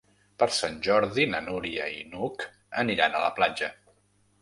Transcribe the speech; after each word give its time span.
Per 0.43 0.45
Sant 0.59 0.79
Jordi 0.87 1.27
na 1.35 1.43
Núria 1.51 1.91
i 1.99 2.01
n'Hug 2.09 2.49
aniran 2.85 3.15
a 3.15 3.25
la 3.29 3.33
platja. 3.41 3.75